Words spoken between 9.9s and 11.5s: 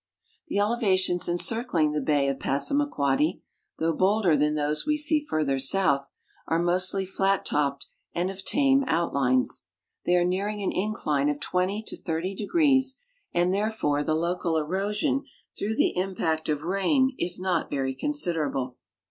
They are nearing an incline of